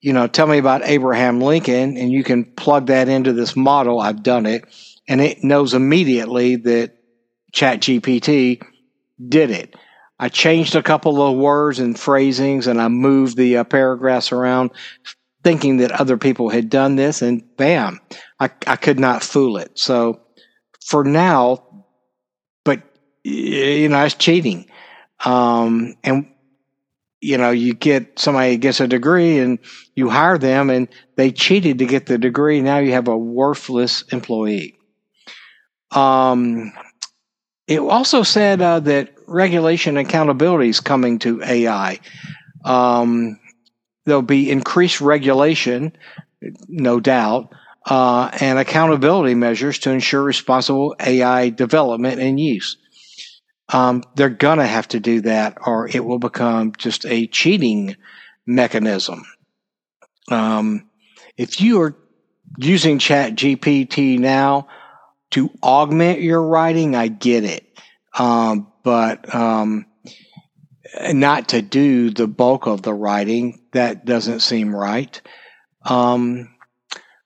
[0.00, 3.98] you know, tell me about Abraham Lincoln and you can plug that into this model.
[3.98, 4.64] I've done it
[5.08, 6.94] and it knows immediately that
[7.52, 8.62] Chat GPT
[9.26, 9.74] did it.
[10.18, 14.70] I changed a couple of words and phrasings and I moved the uh, paragraphs around
[15.44, 18.00] thinking that other people had done this and bam,
[18.40, 19.78] I, I could not fool it.
[19.78, 20.20] So
[20.84, 21.86] for now,
[22.64, 22.82] but
[23.22, 24.68] you know, it's cheating.
[25.24, 26.28] Um, and
[27.20, 29.58] you know, you get somebody gets a degree and
[29.94, 32.60] you hire them and they cheated to get the degree.
[32.60, 34.78] Now you have a worthless employee.
[35.90, 36.72] Um,
[37.66, 42.00] it also said uh, that regulation accountability is coming to AI.
[42.64, 43.38] Um,
[44.04, 45.96] there'll be increased regulation,
[46.68, 47.52] no doubt,
[47.86, 52.76] uh, and accountability measures to ensure responsible AI development and use.
[53.70, 57.96] Um, they're going to have to do that, or it will become just a cheating
[58.46, 59.24] mechanism.
[60.30, 60.88] Um,
[61.36, 61.96] if you are
[62.56, 64.68] using Chat GPT now
[65.30, 67.66] to augment your writing, I get it.
[68.18, 69.84] Um, but um,
[71.12, 75.20] not to do the bulk of the writing, that doesn't seem right.
[75.84, 76.54] Um,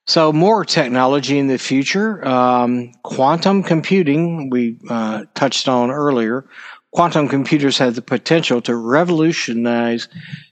[0.05, 2.27] so, more technology in the future.
[2.27, 6.45] Um, quantum computing, we uh, touched on earlier.
[6.91, 10.09] Quantum computers have the potential to revolutionize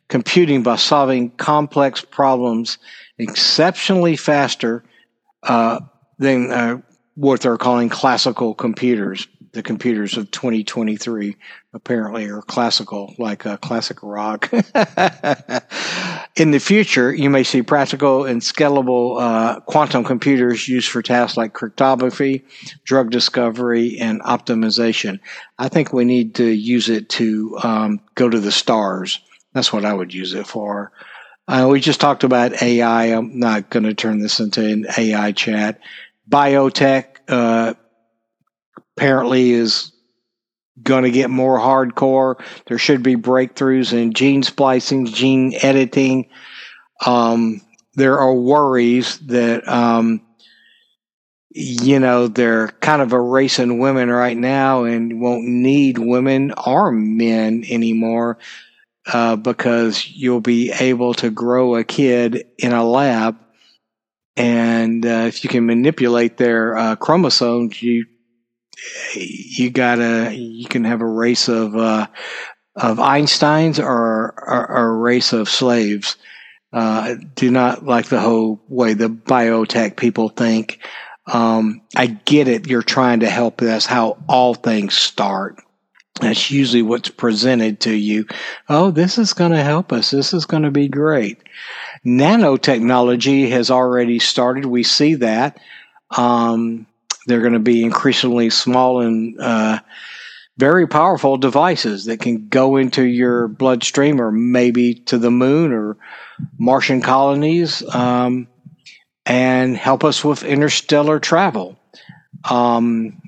[0.07, 2.77] computing by solving complex problems
[3.17, 4.85] exceptionally faster
[5.43, 5.81] uh,
[6.19, 6.77] than uh,
[7.15, 11.35] what they're calling classical computers the computers of 2023
[11.73, 14.49] apparently are classical, like a classic rock.
[16.37, 21.37] In the future, you may see practical and scalable uh, quantum computers used for tasks
[21.37, 22.45] like cryptography,
[22.85, 25.19] drug discovery, and optimization.
[25.59, 29.19] I think we need to use it to um, go to the stars.
[29.53, 30.93] That's what I would use it for.
[31.47, 33.05] Uh, we just talked about AI.
[33.05, 35.79] I'm not going to turn this into an AI chat.
[36.29, 37.73] Biotech, uh,
[38.95, 39.91] apparently is
[40.81, 42.41] going to get more hardcore.
[42.67, 46.29] There should be breakthroughs in gene splicing, gene editing.
[47.05, 47.61] Um,
[47.95, 50.21] there are worries that, um,
[51.49, 57.65] you know, they're kind of erasing women right now and won't need women or men
[57.69, 58.37] anymore
[59.11, 63.37] uh, because you'll be able to grow a kid in a lab.
[64.37, 68.05] And uh, if you can manipulate their uh, chromosomes, you
[69.15, 72.07] you gotta you can have a race of uh,
[72.75, 76.15] of Einsteins or, or, or, a race of slaves.
[76.71, 80.79] Uh, do not like the whole way the biotech people think.
[81.27, 82.67] Um, I get it.
[82.67, 83.57] You're trying to help.
[83.57, 85.57] That's how all things start.
[86.21, 88.25] That's usually what's presented to you.
[88.69, 90.11] Oh, this is going to help us.
[90.11, 91.39] This is going to be great.
[92.05, 94.65] Nanotechnology has already started.
[94.65, 95.59] We see that.
[96.15, 96.85] Um,
[97.27, 99.79] they're going to be increasingly small and uh,
[100.57, 105.97] very powerful devices that can go into your bloodstream or maybe to the moon or
[106.57, 108.47] Martian colonies um,
[109.25, 111.79] and help us with interstellar travel.
[112.49, 113.21] Um,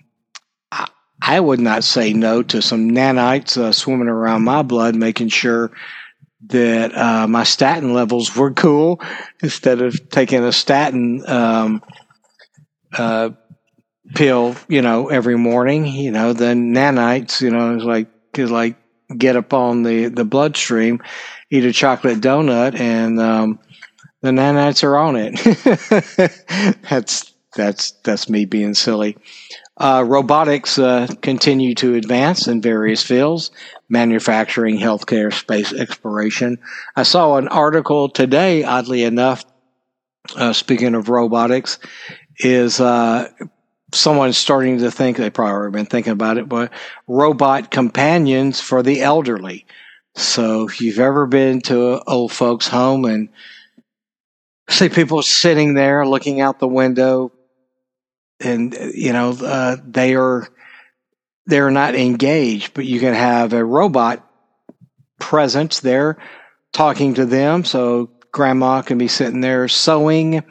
[1.21, 5.71] I, would not say no to some nanites uh, swimming around my blood, making sure
[6.47, 9.01] that uh, my statin levels were cool
[9.41, 11.81] instead of taking a statin um,
[12.97, 13.29] uh,
[14.15, 15.85] pill, you know, every morning.
[15.85, 18.75] You know, the nanites, you know, is like like
[19.17, 21.01] get up on the the bloodstream,
[21.49, 23.59] eat a chocolate donut, and um,
[24.21, 26.79] the nanites are on it.
[26.89, 29.17] that's that's that's me being silly.
[29.75, 33.49] Uh, robotics uh, continue to advance in various fields
[33.89, 36.57] manufacturing, healthcare, space exploration.
[36.95, 39.45] I saw an article today, oddly enough,
[40.35, 41.77] uh, speaking of robotics,
[42.39, 43.29] is uh,
[43.93, 46.71] someone's starting to think they probably have been thinking about it, but
[47.07, 49.65] robot companions for the elderly.
[50.15, 53.29] So if you've ever been to an old folks' home and
[54.69, 57.31] see people sitting there looking out the window,
[58.39, 60.47] and you know uh, they are
[61.45, 64.27] they're not engaged, but you can have a robot
[65.19, 66.17] presence there
[66.73, 67.63] talking to them.
[67.63, 70.43] So grandma can be sitting there sewing,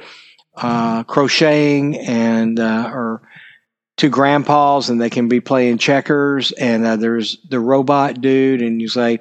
[0.55, 3.23] uh, crocheting, and uh, or
[3.97, 8.81] two grandpas and they can be playing checkers and uh, there's the robot dude and
[8.81, 9.19] you say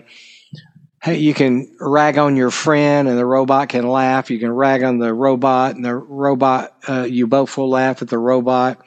[1.04, 4.32] hey you can rag on your friend and the robot can laugh.
[4.32, 8.08] You can rag on the robot and the robot uh, you both will laugh at
[8.08, 8.82] the robot.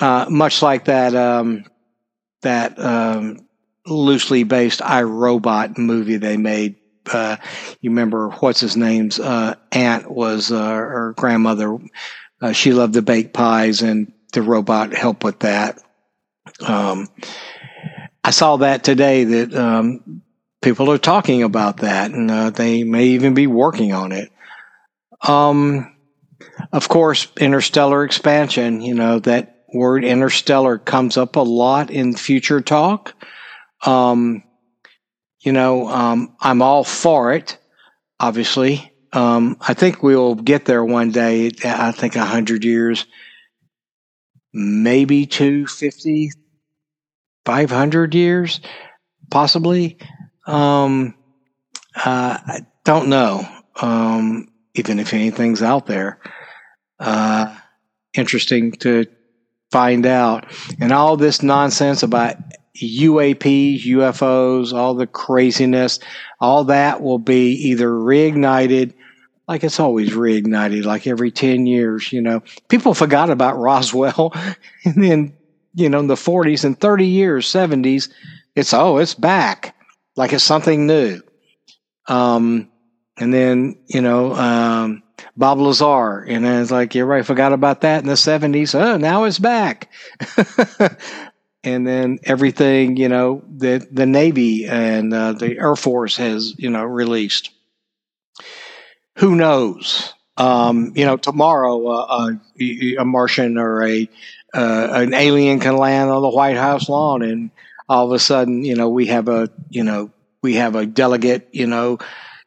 [0.00, 1.64] Uh, much like that um,
[2.42, 3.46] that um,
[3.86, 6.76] loosely based iRobot movie they made
[7.12, 7.36] uh,
[7.80, 11.78] you remember what's his name's uh, aunt was uh, her grandmother
[12.52, 15.80] she loved the baked pies and the robot helped with that.
[16.60, 17.08] Um,
[18.22, 20.22] I saw that today that um,
[20.60, 24.30] people are talking about that, and uh, they may even be working on it.
[25.26, 25.96] Um,
[26.72, 28.80] of course, interstellar expansion.
[28.80, 33.14] You know that word interstellar comes up a lot in future talk.
[33.86, 34.42] Um,
[35.44, 37.58] you know, um, I'm all for it,
[38.18, 38.92] obviously.
[39.12, 41.50] Um, I think we'll get there one day.
[41.64, 43.06] I think a hundred years,
[44.52, 46.30] maybe 250,
[47.44, 48.60] 500 years,
[49.30, 49.98] possibly.
[50.46, 51.14] Um,
[51.94, 53.46] uh, I don't know.
[53.80, 56.18] Um, even if anything's out there,
[56.98, 57.54] uh,
[58.14, 59.06] interesting to
[59.70, 60.46] find out.
[60.80, 62.36] And all this nonsense about
[62.82, 65.98] UAPs, UFOs, all the craziness,
[66.40, 68.92] all that will be either reignited,
[69.46, 72.42] like it's always reignited, like every 10 years, you know.
[72.68, 74.32] People forgot about Roswell,
[74.84, 75.36] and then,
[75.74, 78.10] you know, in the 40s and 30 years, 70s,
[78.56, 79.76] it's, oh, it's back,
[80.16, 81.20] like it's something new.
[82.06, 82.70] Um,
[83.16, 85.02] and then, you know, um,
[85.36, 88.74] Bob Lazar, and it's like, everybody forgot about that in the 70s.
[88.74, 89.90] Oh, now it's back.
[91.64, 96.70] and then everything you know the the Navy and uh, the Air Force has you
[96.70, 97.50] know released.
[99.18, 100.12] Who knows?
[100.36, 104.08] Um, you know, tomorrow uh, a, a, Martian or a
[104.52, 107.50] uh, an alien can land on the White House lawn, and
[107.88, 110.10] all of a sudden, you know, we have a you know
[110.42, 111.98] we have a delegate, you know,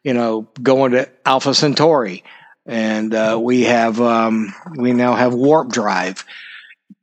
[0.03, 2.23] you know, going to Alpha Centauri,
[2.65, 6.25] and uh, we have um, we now have warp drive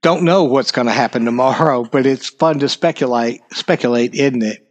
[0.03, 3.41] don't know what's going to happen tomorrow, but it's fun to speculate.
[3.53, 4.67] Speculate, isn't it?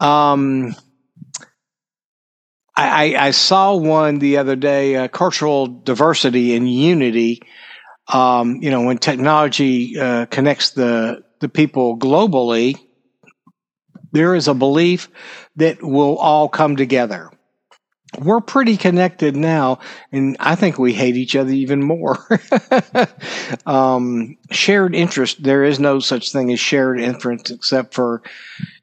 [0.00, 0.74] Um,
[2.76, 4.96] I, I, saw one the other day.
[4.96, 7.40] Uh, cultural diversity and unity.
[8.12, 12.76] Um, you know, when technology uh, connects the the people globally,
[14.12, 15.08] there is a belief
[15.56, 17.30] that we'll all come together
[18.18, 19.78] we're pretty connected now,
[20.12, 22.18] and I think we hate each other even more.
[23.66, 28.22] um, shared interest, there is no such thing as shared interest except for,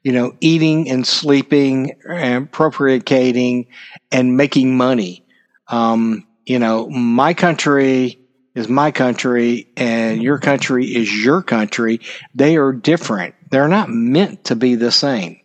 [0.02, 3.66] you know, eating and sleeping and procreating
[4.10, 5.24] and making money.
[5.68, 8.18] Um, you know, my country
[8.54, 12.00] is my country and your country is your country.
[12.34, 13.34] They are different.
[13.50, 15.40] They're not meant to be the same.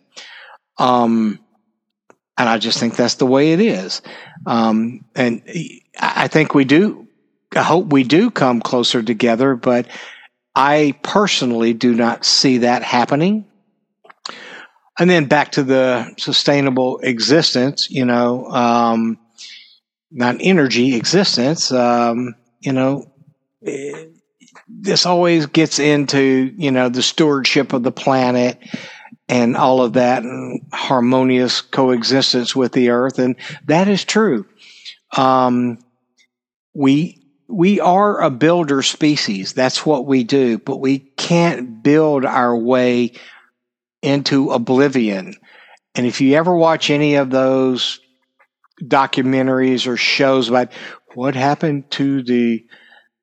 [0.78, 1.38] Um,
[2.38, 4.00] and I just think that's the way it is.
[4.46, 5.42] Um, and
[6.00, 7.08] I think we do,
[7.54, 9.88] I hope we do come closer together, but
[10.54, 13.44] I personally do not see that happening.
[15.00, 19.18] And then back to the sustainable existence, you know, um,
[20.10, 23.10] not energy existence, um, you know,
[24.68, 28.58] this always gets into, you know, the stewardship of the planet
[29.28, 33.18] and all of that and harmonious coexistence with the earth.
[33.18, 34.46] And that is true.
[35.16, 35.78] Um,
[36.74, 39.52] we, we are a builder species.
[39.52, 43.12] That's what we do, but we can't build our way
[44.02, 45.34] into oblivion.
[45.94, 48.00] And if you ever watch any of those
[48.82, 50.72] documentaries or shows about
[51.14, 52.64] what happened to the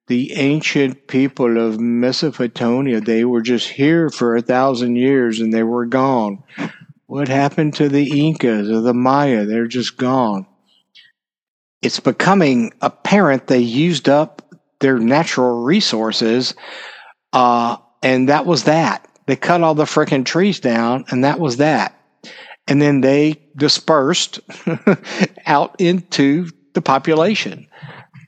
[0.07, 5.63] the ancient people of Mesopotamia, they were just here for a thousand years and they
[5.63, 6.43] were gone.
[7.07, 9.45] What happened to the Incas or the Maya?
[9.45, 10.45] They're just gone.
[11.81, 14.41] It's becoming apparent they used up
[14.79, 16.55] their natural resources,
[17.33, 19.07] uh, and that was that.
[19.27, 21.99] They cut all the freaking trees down, and that was that.
[22.67, 24.39] And then they dispersed
[25.45, 27.67] out into the population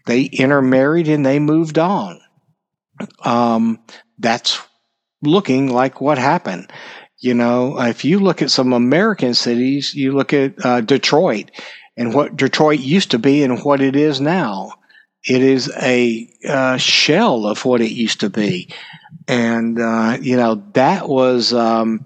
[0.08, 2.20] they intermarried and they moved on.
[3.24, 3.80] Um,
[4.18, 4.60] that's
[5.22, 6.72] looking like what happened.
[7.20, 11.52] You know, if you look at some American cities, you look at uh, Detroit
[11.96, 14.74] and what Detroit used to be and what it is now.
[15.24, 18.70] It is a uh, shell of what it used to be.
[19.28, 22.06] And, uh, you know, that was um,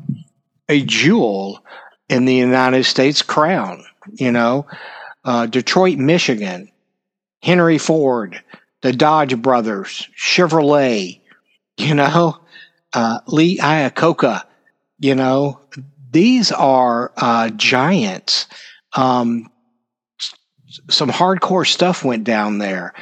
[0.70, 1.64] a jewel
[2.10, 3.84] in the United States crown.
[4.14, 4.66] You know,
[5.26, 6.71] uh, Detroit, Michigan
[7.44, 8.42] Henry Ford,
[8.82, 11.22] the Dodge brothers, Chevrolet,
[11.78, 12.40] you know,
[12.94, 14.44] uh, Lee Iacocca,
[15.00, 15.60] you know,
[16.12, 18.48] these are uh, giants.
[18.94, 19.50] Um,
[20.90, 22.94] some hardcore stuff went down there,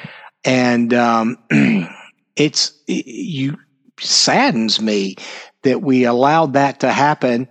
[0.44, 1.38] and um,
[2.36, 3.58] it's it, you
[4.00, 5.16] saddens me
[5.64, 7.48] that we allowed that to happen,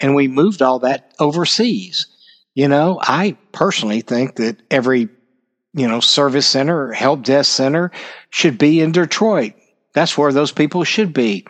[0.00, 2.06] and we moved all that overseas.
[2.54, 5.08] You know, I personally think that every
[5.72, 7.90] you know, service center or help desk center
[8.30, 9.52] should be in Detroit.
[9.92, 11.46] That's where those people should be.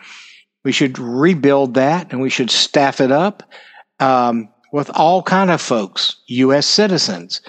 [0.64, 3.42] We should rebuild that and we should staff it up
[3.98, 6.66] um, with all kind of folks, U.S.
[6.66, 7.40] citizens.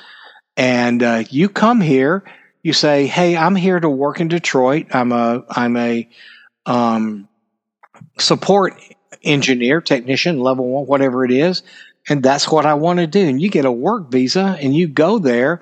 [0.58, 2.24] And uh, you come here,
[2.64, 4.88] you say, "Hey, I'm here to work in Detroit.
[4.92, 6.08] I'm a I'm a
[6.66, 7.28] um,
[8.20, 8.80] support
[9.24, 11.64] engineer, technician, level one, whatever it is.
[12.10, 13.28] and that's what I want to do.
[13.28, 15.62] And you get a work visa and you go there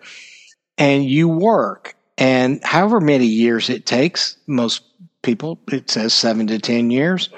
[0.80, 1.95] and you work.
[2.17, 4.82] And however many years it takes, most
[5.21, 7.30] people, it says seven to 10 years,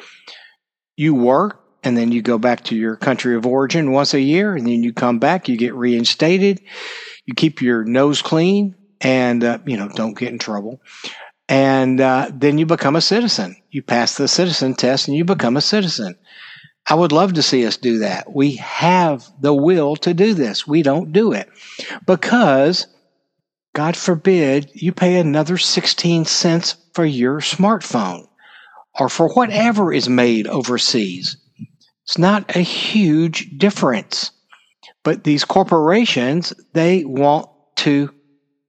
[0.96, 4.56] you work and then you go back to your country of origin once a year
[4.56, 6.62] and then you come back, you get reinstated,
[7.26, 10.80] you keep your nose clean and, uh, you know, don't get in trouble.
[11.50, 13.58] And uh, then you become a citizen.
[13.72, 16.16] You pass the citizen test and you become a citizen.
[16.88, 18.34] I would love to see us do that.
[18.34, 20.66] We have the will to do this.
[20.66, 21.50] We don't do it
[22.06, 22.88] because,
[23.74, 28.28] God forbid, you pay another 16 cents for your smartphone
[29.00, 31.38] or for whatever is made overseas.
[32.04, 34.32] It's not a huge difference.
[35.04, 38.14] But these corporations, they want to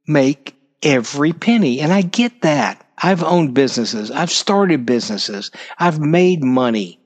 [0.07, 1.81] make every penny.
[1.81, 2.87] And I get that.
[3.03, 4.11] I've owned businesses.
[4.11, 5.51] I've started businesses.
[5.79, 7.01] I've made money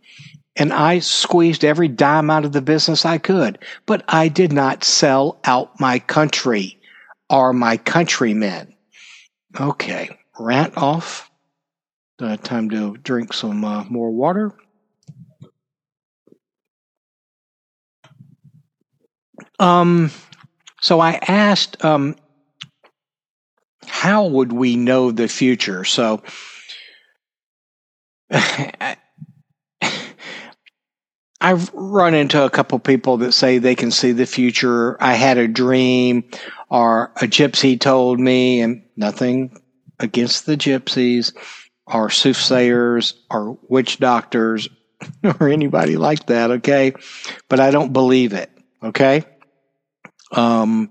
[0.56, 4.84] and I squeezed every dime out of the business I could, but I did not
[4.84, 6.75] sell out my country
[7.28, 8.74] or my countrymen.
[9.58, 11.30] Okay, rant off.
[12.18, 14.52] Uh, time to drink some uh, more water.
[19.58, 20.10] Um,
[20.80, 22.16] so I asked, um,
[23.86, 25.84] how would we know the future?
[25.84, 26.22] So
[31.40, 34.96] I've run into a couple people that say they can see the future.
[35.02, 36.24] I had a dream,
[36.68, 39.60] or a gypsy told me, and nothing
[39.98, 41.34] against the gypsies,
[41.86, 44.68] or soothsayers, or witch doctors,
[45.40, 46.50] or anybody like that.
[46.50, 46.92] Okay,
[47.48, 48.50] but I don't believe it.
[48.82, 49.24] Okay.
[50.32, 50.90] Um,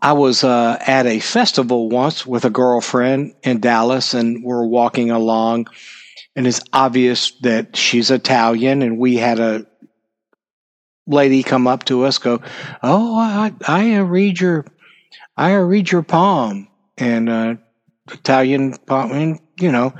[0.00, 5.10] I was uh, at a festival once with a girlfriend in Dallas, and we're walking
[5.10, 5.68] along
[6.36, 8.82] and it's obvious that she's Italian.
[8.82, 9.66] And we had a
[11.06, 12.40] lady come up to us, go,
[12.82, 14.64] "Oh, I, I read your,
[15.36, 17.54] I read your palm," and uh,
[18.10, 19.94] Italian palm, and you know,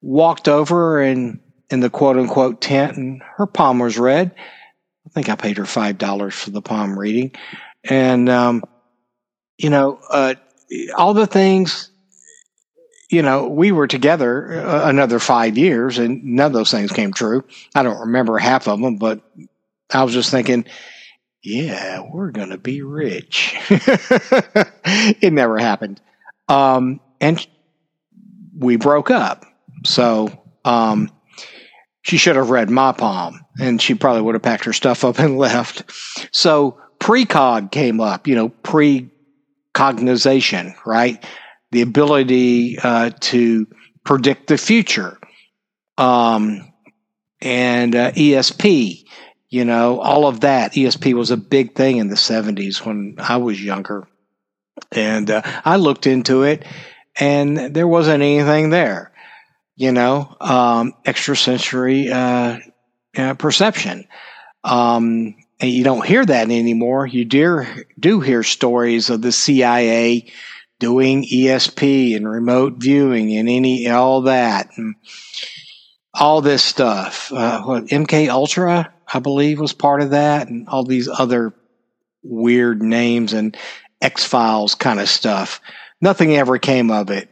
[0.00, 1.40] walked over and
[1.70, 4.34] in the quote unquote tent, and her palm was red.
[5.06, 7.32] I think I paid her five dollars for the palm reading,
[7.84, 8.64] and um,
[9.58, 10.34] you know, uh,
[10.96, 11.90] all the things
[13.12, 17.12] you know, we were together uh, another five years and none of those things came
[17.12, 17.44] true.
[17.74, 19.20] I don't remember half of them, but
[19.92, 20.64] I was just thinking,
[21.42, 23.56] yeah, we're going to be rich.
[23.68, 26.00] it never happened.
[26.48, 27.44] Um, and
[28.56, 29.44] we broke up.
[29.84, 30.28] So,
[30.64, 31.10] um,
[32.02, 35.18] she should have read my palm and she probably would have packed her stuff up
[35.18, 35.84] and left.
[36.32, 41.24] So precog came up, you know, precognization, right?
[41.72, 43.66] the ability uh, to
[44.04, 45.18] predict the future,
[45.98, 46.72] um,
[47.40, 49.04] and uh, ESP.
[49.52, 50.72] You know, all of that.
[50.72, 54.08] ESP was a big thing in the 70s when I was younger.
[54.90, 56.64] And uh, I looked into it,
[57.20, 59.12] and there wasn't anything there.
[59.76, 62.60] You know, um, extrasensory uh,
[63.14, 64.08] uh, perception.
[64.64, 67.06] Um, and you don't hear that anymore.
[67.06, 67.66] You do,
[68.00, 70.32] do hear stories of the CIA
[70.80, 74.94] doing ESP and remote viewing and any all that and
[76.14, 77.30] all this stuff.
[77.30, 81.54] Uh, what MK Ultra, I believe, was part of that, and all these other
[82.22, 83.56] weird names and
[84.00, 85.60] X Files kind of stuff.
[86.00, 87.28] Nothing ever came of it.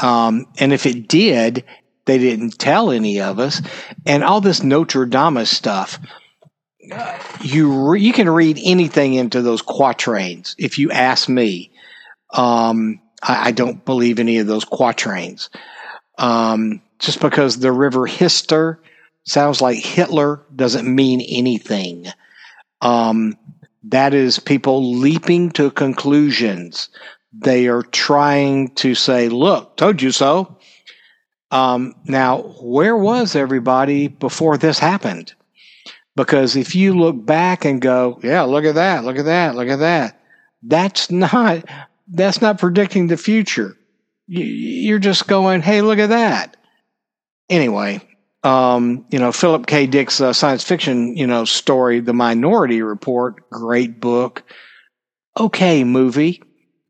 [0.00, 1.64] Um, and if it did,
[2.04, 3.62] they didn't tell any of us.
[4.06, 5.98] And all this Nostradamus stuff.
[7.42, 11.70] You re- you can read anything into those quatrains if you ask me.
[12.34, 15.48] Um, I, I, don't believe any of those quatrains.
[16.18, 18.80] Um, just because the river Hister
[19.24, 22.06] sounds like Hitler doesn't mean anything.
[22.80, 23.36] Um,
[23.84, 26.88] that is people leaping to conclusions.
[27.32, 30.58] They are trying to say, look, told you so.
[31.50, 35.34] Um, now, where was everybody before this happened?
[36.14, 39.68] Because if you look back and go, yeah, look at that, look at that, look
[39.68, 40.20] at that,
[40.62, 41.64] that's not
[42.08, 43.76] that's not predicting the future.
[44.26, 46.56] You're just going, hey, look at that.
[47.48, 48.00] Anyway,
[48.44, 49.86] um, you know, Philip K.
[49.86, 54.42] Dick's uh, science fiction, you know, story, The Minority Report, great book.
[55.38, 56.42] Okay movie.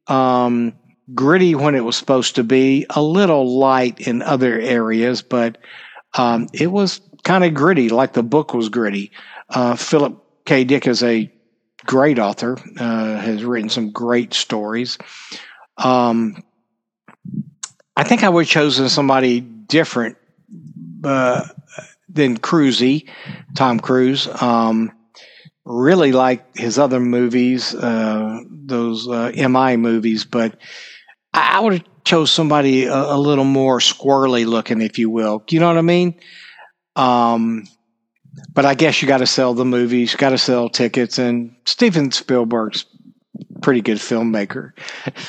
[0.06, 0.74] Um,
[1.14, 5.58] gritty when it was supposed to be, a little light in other areas, but
[6.14, 9.10] um, it was kind of gritty, like the book was gritty.
[9.48, 10.64] Uh, Philip K.
[10.64, 11.32] Dick is a
[11.84, 14.98] great author, uh, has written some great stories.
[15.76, 16.42] Um,
[17.96, 20.16] I think I would have chosen somebody different
[21.04, 21.46] uh,
[22.08, 23.08] than Cruisey,
[23.54, 24.28] Tom Cruise.
[24.42, 24.92] Um,
[25.64, 30.56] really like his other movies, uh, those uh, MI movies, but
[31.32, 35.42] I, I would have chose somebody a, a, little more squirrely looking, if you will.
[35.48, 36.14] You know what I mean?
[36.96, 37.64] Um,
[38.52, 42.10] but I guess you got to sell the movies, got to sell tickets, and Steven
[42.10, 42.86] Spielberg's
[43.60, 44.72] pretty good filmmaker.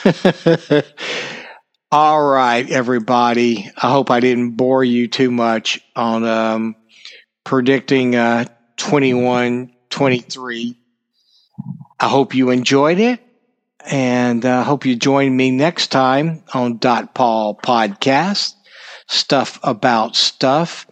[1.96, 3.70] All right, everybody.
[3.78, 6.76] I hope I didn't bore you too much on um,
[7.44, 8.46] predicting uh,
[8.78, 10.76] 21 23.
[12.00, 13.20] I hope you enjoyed it
[13.86, 18.56] and I uh, hope you join me next time on dotpaw Podcast,
[19.08, 20.88] Stuff About Stuff.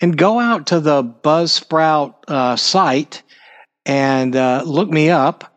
[0.00, 3.24] And go out to the Buzzsprout uh, site
[3.84, 5.52] and uh, look me up.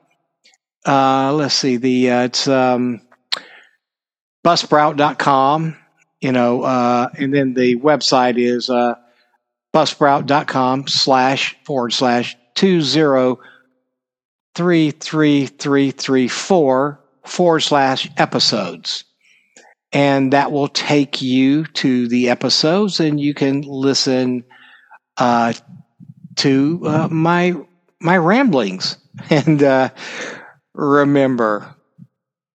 [0.88, 3.02] Uh, let's see, the uh, it's um,
[4.48, 5.76] buzzsprout.com,
[6.22, 8.96] you know, uh, and then the website is uh,
[9.74, 13.40] buzzsprout.com slash forward slash two zero
[14.56, 19.04] three three three three four forward slash episodes.
[19.92, 24.46] And that will take you to the episodes and you can listen
[25.18, 25.52] uh,
[26.38, 27.54] to uh, my
[28.00, 28.98] my ramblings.
[29.32, 29.90] And uh,
[30.76, 31.76] remember,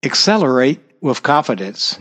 [0.04, 1.98] accelerate with confidence.